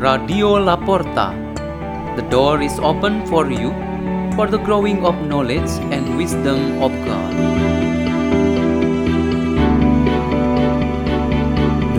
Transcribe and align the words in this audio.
Radio 0.00 0.56
Laporta. 0.56 1.36
The 2.16 2.24
door 2.32 2.64
is 2.64 2.72
open 2.80 3.20
for 3.28 3.52
you 3.52 3.68
for 4.32 4.48
the 4.48 4.56
growing 4.56 5.04
of 5.04 5.12
knowledge 5.28 5.68
and 5.92 6.16
wisdom 6.16 6.80
of 6.80 6.88
God. 7.04 7.32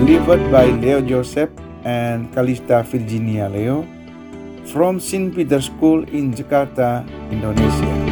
Delivered 0.01 0.41
by 0.49 0.73
Leo 0.81 1.05
Joseph 1.05 1.53
and 1.85 2.33
Kalista 2.33 2.81
Virginia 2.81 3.45
Leo 3.45 3.85
from 4.73 4.97
St. 4.97 5.29
Peter 5.29 5.61
School 5.61 6.01
in 6.09 6.33
Jakarta, 6.33 7.05
Indonesia. 7.29 8.10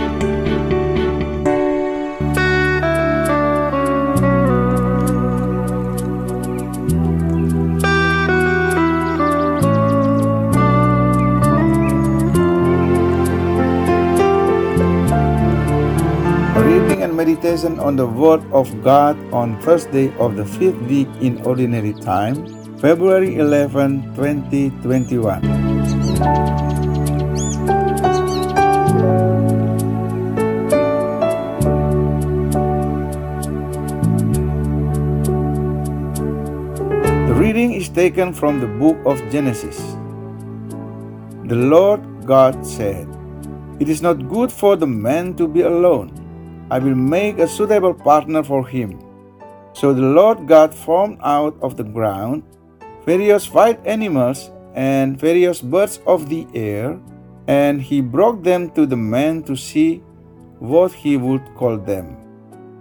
Meditation 17.19 17.77
on 17.83 17.97
the 17.99 18.07
Word 18.07 18.39
of 18.55 18.67
God 18.81 19.19
on 19.35 19.59
first 19.59 19.91
day 19.91 20.07
of 20.23 20.37
the 20.37 20.45
fifth 20.45 20.79
week 20.87 21.09
in 21.19 21.41
Ordinary 21.43 21.91
Time, 21.91 22.37
February 22.79 23.35
11, 23.35 24.15
2021. 24.15 25.41
The 37.27 37.35
reading 37.35 37.73
is 37.73 37.89
taken 37.89 38.31
from 38.31 38.61
the 38.61 38.71
book 38.79 38.95
of 39.05 39.19
Genesis. 39.29 39.75
The 41.51 41.59
Lord 41.75 41.99
God 42.25 42.65
said, 42.65 43.11
It 43.81 43.89
is 43.89 44.01
not 44.01 44.29
good 44.29 44.53
for 44.53 44.77
the 44.77 44.87
man 44.87 45.35
to 45.35 45.49
be 45.49 45.67
alone. 45.67 46.18
I 46.71 46.79
will 46.79 46.95
make 46.95 47.39
a 47.39 47.47
suitable 47.47 47.93
partner 47.93 48.43
for 48.43 48.67
him. 48.67 48.99
So 49.73 49.93
the 49.93 50.05
Lord 50.05 50.47
God 50.47 50.73
formed 50.73 51.17
out 51.23 51.57
of 51.61 51.77
the 51.77 51.83
ground 51.83 52.43
various 53.05 53.49
wild 53.51 53.77
animals 53.85 54.51
and 54.75 55.19
various 55.19 55.61
birds 55.61 55.99
of 56.05 56.29
the 56.29 56.45
air, 56.53 56.99
and 57.47 57.81
he 57.81 58.01
brought 58.01 58.43
them 58.43 58.69
to 58.71 58.85
the 58.85 58.97
man 58.97 59.41
to 59.43 59.55
see 59.55 60.03
what 60.59 60.93
he 60.93 61.17
would 61.17 61.43
call 61.55 61.77
them. 61.77 62.17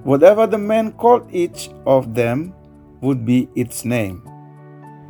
Whatever 0.05 0.47
the 0.47 0.59
man 0.59 0.93
called 0.93 1.29
each 1.33 1.71
of 1.87 2.15
them 2.15 2.53
would 3.01 3.25
be 3.25 3.49
its 3.55 3.85
name. 3.85 4.23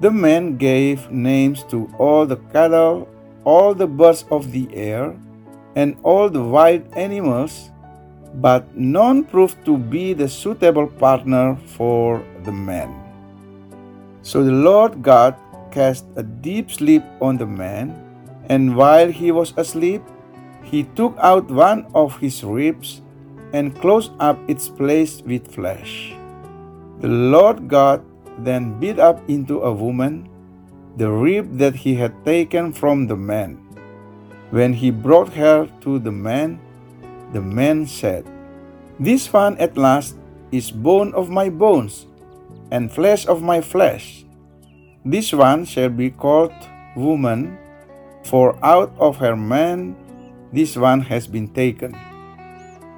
The 0.01 0.11
man 0.11 0.57
gave 0.57 1.11
names 1.11 1.65
to 1.75 1.91
all 1.99 2.27
the 2.27 2.37
cattle, 2.55 3.09
all 3.45 3.75
the 3.75 3.87
birds 3.87 4.25
of 4.31 4.53
the 4.53 4.69
air, 4.73 5.17
and 5.75 5.97
all 6.03 6.31
the 6.31 6.43
wild 6.43 6.87
animals, 6.95 7.71
but 8.35 8.65
none 8.77 9.25
proved 9.25 9.65
to 9.65 9.77
be 9.77 10.13
the 10.13 10.29
suitable 10.29 10.87
partner 10.87 11.57
for 11.77 12.23
the 12.45 12.53
man. 12.53 12.93
So 14.23 14.45
the 14.45 14.53
Lord 14.53 15.03
God 15.03 15.37
cast 15.71 16.07
a 16.17 16.23
deep 16.23 16.71
sleep 16.71 17.03
on 17.21 17.37
the 17.37 17.47
man, 17.47 17.97
and 18.49 18.77
while 18.77 19.11
he 19.11 19.33
was 19.33 19.55
asleep, 19.57 20.03
he 20.63 20.85
took 20.97 21.17
out 21.19 21.51
one 21.51 21.87
of 21.95 22.19
his 22.19 22.45
ribs 22.45 23.01
and 23.53 23.75
closed 23.81 24.13
up 24.21 24.39
its 24.49 24.69
place 24.69 25.23
with 25.23 25.53
flesh. 25.53 26.15
The 27.01 27.09
Lord 27.09 27.69
God 27.69 28.05
then 28.39 28.79
beat 28.79 28.99
up 28.99 29.23
into 29.29 29.63
a 29.63 29.73
woman 29.73 30.29
the 30.97 31.11
rib 31.11 31.59
that 31.59 31.75
he 31.75 31.95
had 31.95 32.13
taken 32.25 32.73
from 32.73 33.07
the 33.07 33.17
man. 33.17 33.57
When 34.51 34.73
he 34.73 34.91
brought 34.91 35.33
her 35.35 35.69
to 35.83 35.99
the 35.99 36.11
man, 36.11 36.59
the 37.33 37.41
man 37.41 37.87
said, 37.87 38.25
This 38.99 39.33
one 39.33 39.57
at 39.59 39.77
last 39.77 40.17
is 40.53 40.71
bone 40.71 41.13
of 41.15 41.29
my 41.29 41.49
bones 41.49 42.07
and 42.71 42.91
flesh 42.93 43.27
of 43.27 43.43
my 43.43 43.61
flesh. 43.61 44.25
This 45.05 45.33
one 45.33 45.65
shall 45.65 45.89
be 45.89 46.11
called 46.11 46.53
woman, 46.97 47.57
for 48.25 48.59
out 48.65 48.93
of 48.99 49.17
her 49.17 49.37
man 49.37 49.97
this 50.53 50.77
one 50.77 51.01
has 51.01 51.27
been 51.27 51.49
taken. 51.49 51.97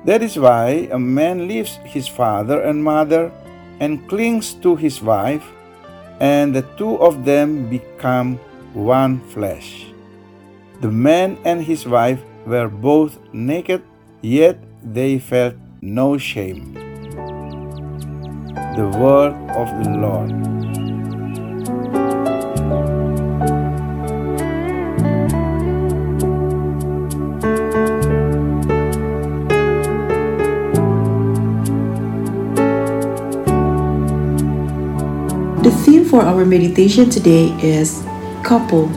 That 0.05 0.23
is 0.23 0.39
why 0.39 0.89
a 0.91 0.99
man 0.99 1.47
leaves 1.47 1.79
his 1.85 2.09
father 2.09 2.63
and 2.63 2.83
mother 2.83 3.31
and 3.81 4.09
clings 4.09 4.55
to 4.65 4.77
his 4.77 5.03
wife, 5.03 5.45
and 6.21 6.55
the 6.55 6.63
two 6.77 6.97
of 7.01 7.25
them 7.25 7.69
become 7.69 8.37
one 8.73 9.21
flesh. 9.29 9.87
The 10.81 10.91
man 10.91 11.37
and 11.45 11.63
his 11.63 11.87
wife 11.87 12.23
were 12.47 12.69
both 12.69 13.19
naked, 13.33 13.83
yet 14.23 14.59
they 14.83 15.19
felt 15.19 15.55
no 15.81 16.19
shame. 16.19 16.75
The 18.77 18.89
word 18.99 19.33
of 19.57 19.69
the 19.85 19.91
Lord. 19.91 20.31
The 35.65 35.71
theme 35.85 36.05
for 36.05 36.23
our 36.23 36.45
meditation 36.45 37.11
today 37.11 37.49
is 37.63 38.03
couple. 38.43 38.89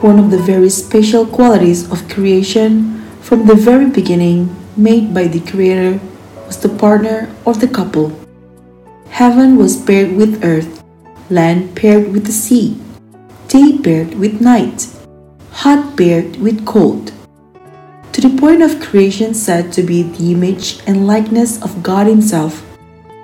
One 0.00 0.18
of 0.18 0.30
the 0.30 0.38
very 0.38 0.68
special 0.68 1.26
qualities 1.26 1.90
of 1.90 2.06
creation 2.08 3.03
from 3.24 3.46
the 3.46 3.54
very 3.56 3.88
beginning 3.88 4.54
made 4.76 5.14
by 5.14 5.26
the 5.26 5.40
Creator 5.40 5.98
was 6.44 6.60
the 6.60 6.68
partner 6.68 7.32
of 7.46 7.58
the 7.58 7.66
couple. 7.66 8.12
Heaven 9.08 9.56
was 9.56 9.80
paired 9.80 10.12
with 10.12 10.44
earth, 10.44 10.84
land 11.30 11.74
paired 11.74 12.12
with 12.12 12.26
the 12.26 12.36
sea, 12.36 12.76
day 13.48 13.78
paired 13.78 14.12
with 14.20 14.42
night, 14.42 14.92
hot 15.52 15.96
paired 15.96 16.36
with 16.36 16.66
cold. 16.66 17.12
To 18.12 18.20
the 18.20 18.36
point 18.36 18.60
of 18.60 18.84
creation 18.84 19.32
said 19.32 19.72
to 19.72 19.82
be 19.82 20.02
the 20.02 20.32
image 20.32 20.84
and 20.86 21.06
likeness 21.06 21.62
of 21.62 21.82
God 21.82 22.06
Himself, 22.06 22.60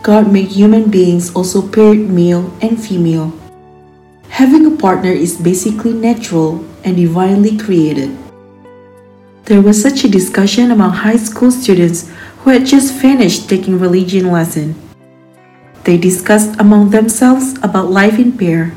God 0.03 0.33
made 0.33 0.49
human 0.49 0.91
beings 0.91 1.29
also 1.37 1.61
paired 1.61 2.09
male 2.09 2.49
and 2.63 2.81
female. 2.81 3.37
Having 4.31 4.65
a 4.65 4.77
partner 4.81 5.13
is 5.13 5.37
basically 5.37 5.93
natural 5.93 6.65
and 6.85 6.97
divinely 6.97 7.59
created. 7.59 8.17
There 9.45 9.63
was 9.63 9.81
such 9.81 10.05
a 10.05 10.09
discussion 10.09 10.71
among 10.71 10.91
high 10.91 11.17
school 11.17 11.51
students 11.51 12.09
who 12.39 12.51
had 12.51 12.67
just 12.67 12.95
finished 12.95 13.49
taking 13.49 13.79
religion 13.79 14.31
lesson. 14.31 14.75
They 15.85 15.99
discussed 15.99 16.61
among 16.61 16.91
themselves 16.91 17.57
about 17.63 17.91
life 17.91 18.19
in 18.19 18.37
pair. 18.37 18.71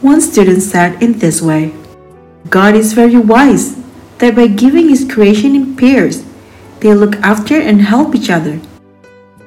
One 0.00 0.20
student 0.20 0.62
said 0.62 1.02
in 1.02 1.18
this 1.18 1.42
way, 1.42 1.74
God 2.48 2.74
is 2.74 2.92
very 2.92 3.16
wise 3.16 3.76
that 4.18 4.36
by 4.36 4.46
giving 4.46 4.88
his 4.88 5.10
creation 5.10 5.54
in 5.54 5.76
pairs, 5.76 6.24
they 6.80 6.94
look 6.94 7.16
after 7.16 7.60
and 7.60 7.82
help 7.82 8.14
each 8.14 8.30
other. 8.30 8.60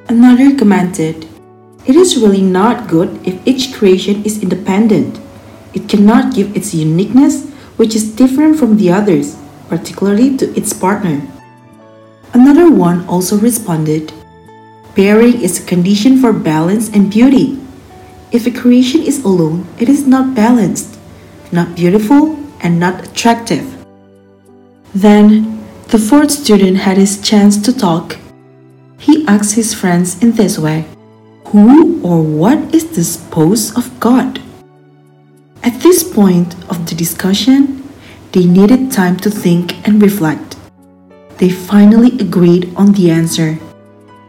Another 0.09 0.55
commented, 0.55 1.27
It 1.85 1.95
is 1.95 2.17
really 2.17 2.41
not 2.41 2.87
good 2.87 3.19
if 3.25 3.41
each 3.47 3.73
creation 3.73 4.23
is 4.25 4.41
independent. 4.43 5.19
It 5.73 5.89
cannot 5.89 6.35
give 6.35 6.55
its 6.55 6.73
uniqueness, 6.73 7.49
which 7.77 7.95
is 7.95 8.15
different 8.15 8.59
from 8.59 8.77
the 8.77 8.91
others, 8.91 9.37
particularly 9.73 10.37
to 10.37 10.45
its 10.53 10.73
partner. 10.73 11.21
Another 12.33 12.69
one 12.69 13.01
also 13.07 13.37
responded, 13.37 14.13
Pairing 14.95 15.41
is 15.41 15.57
a 15.57 15.65
condition 15.65 16.21
for 16.21 16.31
balance 16.31 16.89
and 16.93 17.09
beauty. 17.09 17.57
If 18.31 18.45
a 18.45 18.51
creation 18.51 19.01
is 19.01 19.25
alone, 19.25 19.65
it 19.79 19.89
is 19.89 20.05
not 20.05 20.35
balanced, 20.35 20.99
not 21.51 21.75
beautiful, 21.75 22.37
and 22.61 22.79
not 22.79 23.03
attractive. 23.07 23.65
Then, 24.93 25.65
the 25.89 25.97
fourth 25.97 26.29
student 26.29 26.77
had 26.77 26.97
his 26.97 27.21
chance 27.21 27.57
to 27.65 27.73
talk 27.73 28.17
he 29.03 29.27
asked 29.27 29.55
his 29.55 29.73
friends 29.73 30.23
in 30.23 30.31
this 30.31 30.57
way 30.57 30.85
Who 31.47 31.99
or 32.03 32.23
what 32.23 32.73
is 32.73 32.95
the 32.95 33.03
spouse 33.03 33.75
of 33.75 33.91
God? 33.99 34.39
At 35.61 35.81
this 35.81 36.03
point 36.03 36.55
of 36.69 36.87
the 36.87 36.95
discussion, 36.95 37.82
they 38.33 38.45
needed 38.45 38.91
time 38.91 39.15
to 39.23 39.29
think 39.31 39.87
and 39.87 40.01
reflect. 40.01 40.57
They 41.37 41.49
finally 41.49 42.19
agreed 42.19 42.75
on 42.75 42.91
the 42.91 43.09
answer. 43.09 43.57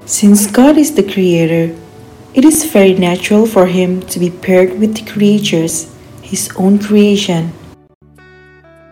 Since 0.06 0.47
God 0.47 0.79
is 0.79 0.95
the 0.95 1.03
creator, 1.03 1.75
it 2.35 2.45
is 2.45 2.71
very 2.71 2.95
natural 2.95 3.47
for 3.47 3.67
him 3.67 4.01
to 4.15 4.21
be 4.21 4.31
paired 4.31 4.79
with 4.79 4.95
the 4.95 5.11
creatures, 5.11 5.93
his 6.23 6.49
own 6.56 6.79
creation. 6.79 7.53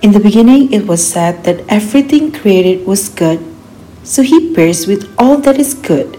In 0.02 0.10
the 0.10 0.20
beginning, 0.20 0.72
it 0.72 0.86
was 0.86 1.06
said 1.06 1.44
that 1.44 1.62
everything 1.68 2.32
created 2.32 2.84
was 2.84 3.08
good 3.08 3.38
so 4.04 4.22
he 4.22 4.52
pairs 4.54 4.86
with 4.86 5.08
all 5.16 5.38
that 5.38 5.58
is 5.58 5.74
good, 5.74 6.16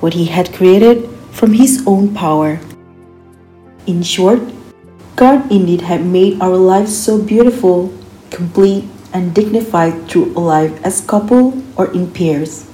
what 0.00 0.14
he 0.14 0.24
had 0.24 0.52
created 0.54 1.08
from 1.32 1.52
his 1.52 1.84
own 1.86 2.14
power. 2.14 2.58
In 3.86 4.02
short, 4.02 4.40
God 5.16 5.52
indeed 5.52 5.82
had 5.82 6.04
made 6.04 6.40
our 6.40 6.56
lives 6.56 6.96
so 6.96 7.20
beautiful, 7.20 7.92
complete, 8.30 8.84
and 9.12 9.34
dignified 9.34 10.08
through 10.08 10.32
a 10.36 10.40
life 10.40 10.72
as 10.84 11.00
couple 11.00 11.54
or 11.76 11.92
in 11.92 12.10
pairs. 12.10 12.66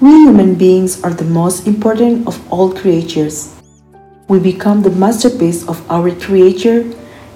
We 0.00 0.10
human 0.24 0.54
beings 0.54 1.02
are 1.02 1.12
the 1.12 1.28
most 1.28 1.66
important 1.66 2.26
of 2.26 2.40
all 2.52 2.72
creatures. 2.72 3.54
We 4.28 4.38
become 4.38 4.82
the 4.82 4.94
masterpiece 4.94 5.66
of 5.66 5.82
our 5.90 6.14
Creator, 6.14 6.94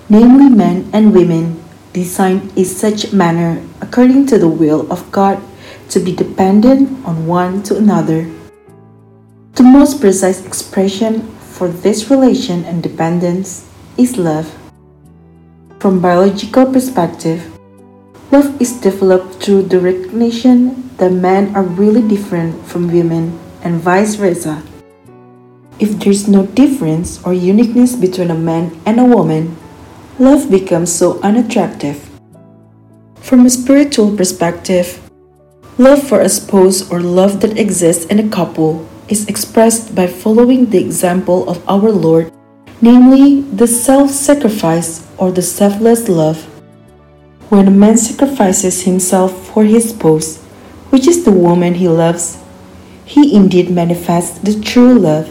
namely 0.09 0.49
men 0.49 0.89
and 0.93 1.13
women, 1.13 1.59
designed 1.93 2.53
in 2.57 2.65
such 2.65 3.13
manner 3.13 3.61
according 3.81 4.27
to 4.29 4.39
the 4.39 4.49
will 4.49 4.91
of 4.93 5.11
God 5.11 5.43
to 5.91 6.01
be 6.01 6.15
dependent 6.15 7.05
on 7.05 7.27
one 7.27 7.63
to 7.65 7.77
another. 7.77 8.31
The 9.55 9.65
most 9.65 10.01
precise 10.01 10.45
expression 10.47 11.29
for 11.53 11.69
this 11.69 12.09
relation 12.09 12.65
and 12.65 12.83
dependence 12.83 13.69
is 13.99 14.17
love. 14.17 14.62
From 15.83 15.99
biological 15.99 16.71
perspective, 16.71 17.43
love 18.31 18.55
is 18.63 18.79
developed 18.79 19.43
through 19.43 19.67
the 19.67 19.81
recognition 19.81 20.95
that 20.99 21.11
men 21.11 21.51
are 21.59 21.67
really 21.67 22.07
different 22.07 22.55
from 22.71 22.87
women 22.87 23.35
and 23.67 23.83
vice 23.83 24.15
versa. 24.15 24.63
If 25.81 25.99
there's 25.99 26.29
no 26.29 26.47
difference 26.47 27.19
or 27.27 27.35
uniqueness 27.35 27.97
between 27.97 28.31
a 28.31 28.39
man 28.39 28.79
and 28.87 29.01
a 29.01 29.11
woman, 29.11 29.59
love 30.21 30.53
becomes 30.53 30.95
so 30.95 31.19
unattractive. 31.19 31.99
From 33.19 33.45
a 33.45 33.51
spiritual 33.51 34.17
perspective, 34.17 35.03
love 35.79 36.07
for 36.07 36.21
a 36.21 36.29
spouse 36.29 36.87
or 36.93 37.01
love 37.01 37.41
that 37.41 37.59
exists 37.59 38.07
in 38.07 38.21
a 38.21 38.31
couple 38.31 38.87
is 39.09 39.27
expressed 39.27 39.97
by 39.97 40.07
following 40.07 40.71
the 40.71 40.79
example 40.79 41.43
of 41.51 41.59
our 41.69 41.91
Lord 41.91 42.31
namely 42.83 43.43
the 43.43 43.67
self 43.67 44.11
sacrifice 44.11 45.07
or 45.17 45.31
the 45.31 45.41
selfless 45.41 46.09
love. 46.09 46.43
When 47.49 47.69
a 47.69 47.71
man 47.71 47.97
sacrifices 47.97 48.83
himself 48.83 49.31
for 49.47 49.63
his 49.63 49.91
spouse, 49.91 50.43
which 50.91 51.07
is 51.07 51.25
the 51.25 51.31
woman 51.31 51.75
he 51.75 51.89
loves, 51.89 52.43
he 53.05 53.37
indeed 53.37 53.71
manifests 53.71 54.41
the 54.41 54.61
true 54.61 54.99
love. 54.99 55.31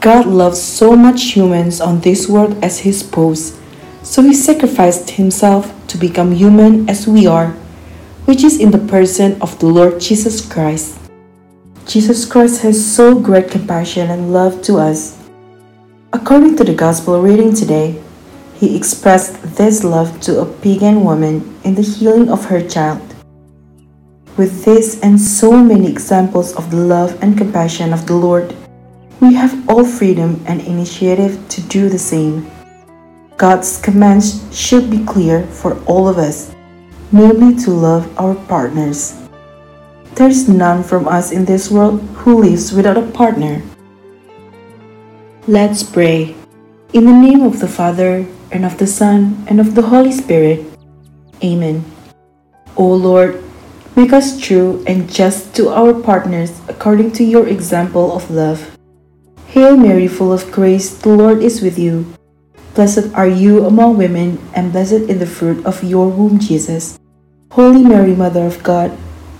God 0.00 0.26
loves 0.26 0.62
so 0.62 0.96
much 0.96 1.36
humans 1.36 1.78
on 1.78 2.00
this 2.00 2.26
world 2.26 2.56
as 2.64 2.78
his 2.78 3.00
spouse, 3.00 3.60
so 4.02 4.22
he 4.22 4.32
sacrificed 4.32 5.10
himself 5.10 5.74
to 5.88 5.98
become 5.98 6.32
human 6.32 6.88
as 6.88 7.06
we 7.06 7.26
are, 7.26 7.48
which 8.24 8.44
is 8.44 8.58
in 8.58 8.70
the 8.70 8.86
person 8.88 9.36
of 9.42 9.58
the 9.58 9.66
Lord 9.66 10.00
Jesus 10.00 10.40
Christ. 10.40 10.98
Jesus 11.84 12.24
Christ 12.24 12.62
has 12.62 12.80
so 12.80 13.18
great 13.18 13.50
compassion 13.50 14.08
and 14.08 14.32
love 14.32 14.62
to 14.62 14.78
us 14.78 15.17
According 16.10 16.56
to 16.56 16.64
the 16.64 16.72
Gospel 16.72 17.20
reading 17.20 17.52
today, 17.52 18.00
he 18.54 18.74
expressed 18.74 19.42
this 19.60 19.84
love 19.84 20.18
to 20.22 20.40
a 20.40 20.46
pagan 20.46 21.04
woman 21.04 21.54
in 21.64 21.74
the 21.74 21.82
healing 21.82 22.30
of 22.30 22.46
her 22.46 22.66
child. 22.66 23.02
With 24.38 24.64
this 24.64 24.98
and 25.02 25.20
so 25.20 25.52
many 25.62 25.86
examples 25.86 26.56
of 26.56 26.70
the 26.70 26.78
love 26.78 27.22
and 27.22 27.36
compassion 27.36 27.92
of 27.92 28.06
the 28.06 28.14
Lord, 28.16 28.56
we 29.20 29.34
have 29.34 29.52
all 29.68 29.84
freedom 29.84 30.42
and 30.46 30.62
initiative 30.62 31.46
to 31.50 31.60
do 31.68 31.90
the 31.90 31.98
same. 31.98 32.50
God's 33.36 33.78
commands 33.78 34.40
should 34.50 34.90
be 34.90 35.04
clear 35.04 35.44
for 35.60 35.76
all 35.84 36.08
of 36.08 36.16
us, 36.16 36.56
namely 37.12 37.54
to 37.64 37.70
love 37.70 38.08
our 38.18 38.34
partners. 38.48 39.12
There 40.14 40.30
is 40.30 40.48
none 40.48 40.82
from 40.82 41.06
us 41.06 41.32
in 41.32 41.44
this 41.44 41.70
world 41.70 42.00
who 42.24 42.40
lives 42.40 42.72
without 42.72 42.96
a 42.96 43.12
partner. 43.12 43.60
Let's 45.48 45.80
pray. 45.80 46.36
In 46.92 47.08
the 47.08 47.16
name 47.16 47.40
of 47.40 47.56
the 47.64 47.72
Father, 47.72 48.28
and 48.52 48.68
of 48.68 48.76
the 48.76 48.84
Son, 48.84 49.48
and 49.48 49.56
of 49.56 49.72
the 49.72 49.88
Holy 49.88 50.12
Spirit. 50.12 50.60
Amen. 51.40 51.88
O 52.76 52.84
Lord, 52.84 53.40
make 53.96 54.12
us 54.12 54.36
true 54.36 54.84
and 54.84 55.08
just 55.08 55.56
to 55.56 55.72
our 55.72 55.96
partners 55.96 56.52
according 56.68 57.16
to 57.16 57.24
your 57.24 57.48
example 57.48 58.12
of 58.12 58.28
love. 58.28 58.76
Hail 59.48 59.72
Mary, 59.72 60.04
full 60.04 60.36
of 60.36 60.52
grace, 60.52 60.92
the 60.92 61.16
Lord 61.16 61.40
is 61.40 61.64
with 61.64 61.80
you. 61.80 62.04
Blessed 62.76 63.08
are 63.16 63.24
you 63.24 63.64
among 63.64 63.96
women, 63.96 64.36
and 64.52 64.68
blessed 64.68 65.08
is 65.08 65.16
the 65.16 65.24
fruit 65.24 65.64
of 65.64 65.80
your 65.80 66.12
womb, 66.12 66.36
Jesus. 66.36 67.00
Holy 67.56 67.80
Mary, 67.80 68.12
Mother 68.12 68.44
of 68.44 68.60
God, 68.60 68.92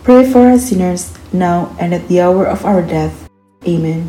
pray 0.09 0.25
for 0.25 0.49
us 0.49 0.73
sinners, 0.73 1.13
now 1.37 1.77
and 1.77 1.93
at 1.93 2.09
the 2.09 2.25
hour 2.25 2.49
of 2.49 2.65
our 2.65 2.81
death. 2.81 3.29
Amen. 3.69 4.09